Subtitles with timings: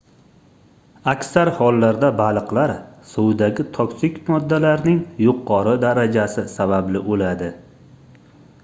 [1.11, 2.73] aksar holatlarda baliqlar
[3.11, 7.55] suvdagi toksik moddalarning yuqori darajasi sababli oʻladi